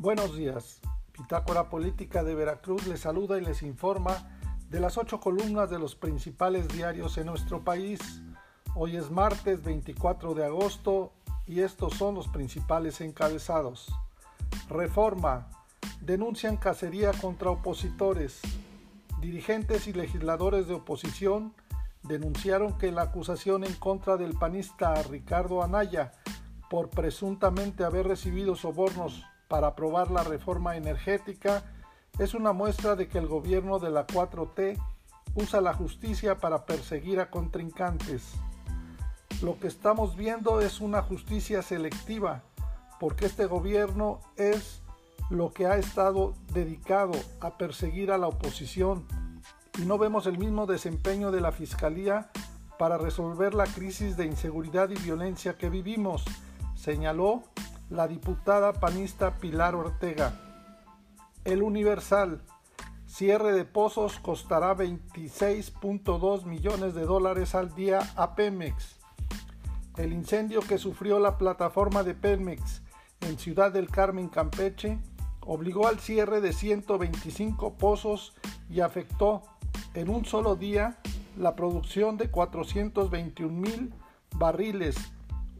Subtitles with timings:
[0.00, 0.80] Buenos días.
[1.12, 4.30] Pitácora Política de Veracruz les saluda y les informa
[4.70, 8.00] de las ocho columnas de los principales diarios en nuestro país.
[8.74, 11.12] Hoy es martes 24 de agosto
[11.46, 13.92] y estos son los principales encabezados.
[14.70, 15.48] Reforma.
[16.00, 18.40] Denuncian cacería contra opositores.
[19.20, 21.52] Dirigentes y legisladores de oposición
[22.04, 26.12] denunciaron que la acusación en contra del panista Ricardo Anaya
[26.70, 31.64] por presuntamente haber recibido sobornos para aprobar la reforma energética
[32.20, 34.80] es una muestra de que el gobierno de la 4T
[35.34, 38.34] usa la justicia para perseguir a contrincantes.
[39.42, 42.44] Lo que estamos viendo es una justicia selectiva,
[43.00, 44.82] porque este gobierno es
[45.30, 49.04] lo que ha estado dedicado a perseguir a la oposición
[49.80, 52.30] y no vemos el mismo desempeño de la Fiscalía
[52.78, 56.24] para resolver la crisis de inseguridad y violencia que vivimos,
[56.76, 57.42] señaló
[57.90, 60.32] la diputada panista Pilar Ortega.
[61.44, 62.40] El Universal.
[63.06, 69.00] Cierre de pozos costará 26.2 millones de dólares al día a Pemex.
[69.96, 72.82] El incendio que sufrió la plataforma de Pemex
[73.22, 75.00] en Ciudad del Carmen, Campeche,
[75.40, 78.34] obligó al cierre de 125 pozos
[78.70, 79.42] y afectó
[79.94, 81.00] en un solo día
[81.36, 83.92] la producción de 421 mil
[84.36, 84.96] barriles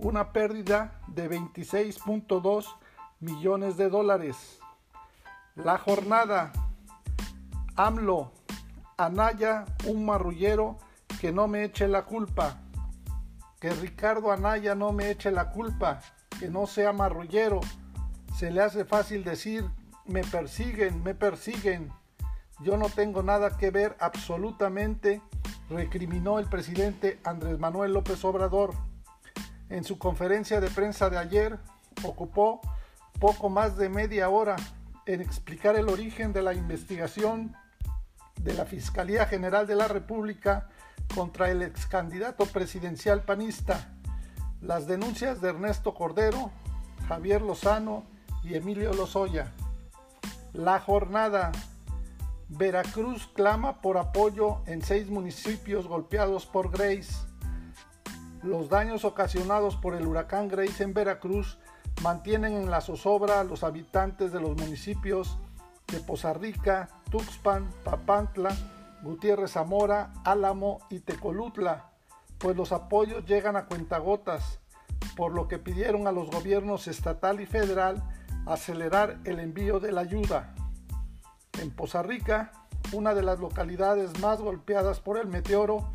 [0.03, 2.67] una pérdida de 26.2
[3.21, 4.59] millones de dólares.
[5.55, 6.53] La jornada.
[7.77, 8.33] AMLO.
[8.97, 10.79] Anaya, un marrullero
[11.21, 12.61] que no me eche la culpa.
[13.59, 16.01] Que Ricardo Anaya no me eche la culpa.
[16.39, 17.61] Que no sea marrullero.
[18.37, 19.69] Se le hace fácil decir,
[20.07, 21.93] me persiguen, me persiguen.
[22.61, 25.23] Yo no tengo nada que ver absolutamente,
[25.69, 28.75] recriminó el presidente Andrés Manuel López Obrador
[29.71, 31.59] en su conferencia de prensa de ayer
[32.05, 32.61] ocupó
[33.19, 34.57] poco más de media hora
[35.07, 37.57] en explicar el origen de la investigación
[38.41, 40.69] de la Fiscalía General de la República
[41.15, 43.93] contra el ex candidato presidencial panista,
[44.61, 46.51] las denuncias de Ernesto Cordero,
[47.09, 48.05] Javier Lozano
[48.43, 49.53] y Emilio Lozoya.
[50.53, 51.53] La jornada.
[52.49, 57.30] Veracruz clama por apoyo en seis municipios golpeados por Grace.
[58.43, 61.59] Los daños ocasionados por el huracán Grace en Veracruz
[62.03, 65.39] mantienen en la zozobra a los habitantes de los municipios
[65.89, 68.57] de Poza Rica, Tuxpan, Papantla,
[69.03, 71.91] Gutiérrez Zamora, Álamo y Tecolutla,
[72.39, 74.61] pues los apoyos llegan a cuentagotas,
[75.17, 78.03] por lo que pidieron a los gobiernos estatal y federal
[78.47, 80.55] acelerar el envío de la ayuda.
[81.61, 82.53] En Poza Rica,
[82.93, 85.93] una de las localidades más golpeadas por el meteoro,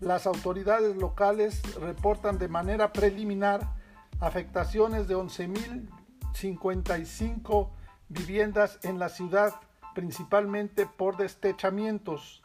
[0.00, 3.78] las autoridades locales reportan de manera preliminar
[4.20, 7.70] afectaciones de 11.055
[8.08, 9.54] viviendas en la ciudad,
[9.94, 12.42] principalmente por destechamientos,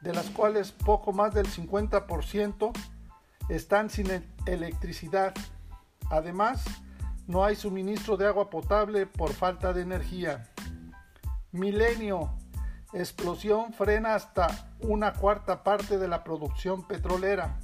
[0.00, 2.72] de las cuales poco más del 50%
[3.48, 5.34] están sin electricidad.
[6.10, 6.64] Además,
[7.26, 10.50] no hay suministro de agua potable por falta de energía.
[11.52, 12.30] Milenio
[12.94, 17.58] explosión frena hasta una cuarta parte de la producción petrolera.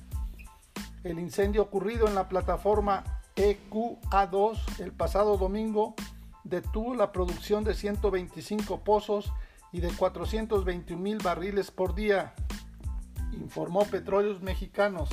[1.05, 3.05] El incendio ocurrido en la plataforma
[3.37, 5.95] EQA2 el pasado domingo
[6.45, 9.33] detuvo la producción de 125 pozos
[9.73, 12.35] y de 421 mil barriles por día,
[13.33, 15.09] informó Petróleos Mexicanos.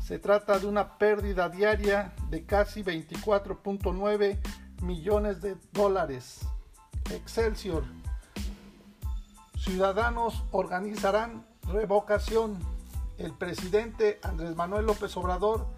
[0.00, 4.38] Se trata de una pérdida diaria de casi 24.9
[4.82, 6.40] millones de dólares.
[7.10, 7.84] Excelsior
[9.62, 12.58] Ciudadanos organizarán revocación.
[13.16, 15.68] El presidente Andrés Manuel López Obrador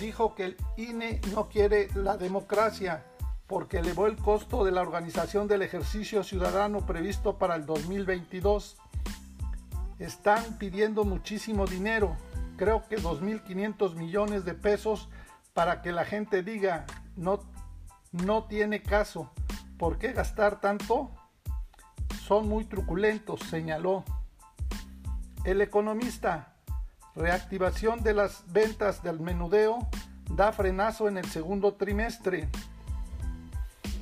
[0.00, 3.04] dijo que el INE no quiere la democracia
[3.46, 8.78] porque elevó el costo de la organización del ejercicio ciudadano previsto para el 2022.
[9.98, 12.16] Están pidiendo muchísimo dinero,
[12.56, 15.10] creo que 2.500 millones de pesos
[15.52, 17.40] para que la gente diga, no,
[18.12, 19.30] no tiene caso,
[19.76, 21.10] ¿por qué gastar tanto?
[22.26, 24.02] Son muy truculentos, señaló.
[25.44, 26.54] El economista,
[27.14, 29.88] reactivación de las ventas del menudeo
[30.30, 32.48] da frenazo en el segundo trimestre.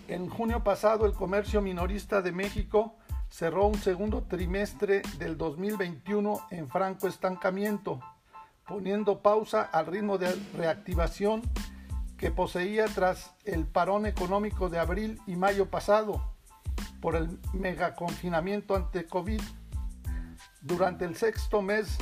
[0.09, 2.97] En junio pasado el comercio minorista de México
[3.29, 8.01] cerró un segundo trimestre del 2021 en franco estancamiento,
[8.67, 11.43] poniendo pausa al ritmo de reactivación
[12.17, 16.34] que poseía tras el parón económico de abril y mayo pasado
[17.05, 19.43] por el megaconfinamiento ante COVID.
[20.63, 21.99] Durante el sexto mes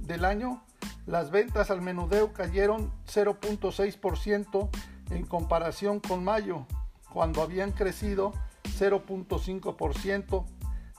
[0.00, 0.64] del año,
[1.04, 4.70] las ventas al menudeo cayeron 0.6%
[5.10, 6.64] en comparación con mayo,
[7.12, 8.32] cuando habían crecido
[8.78, 10.46] 0.5%,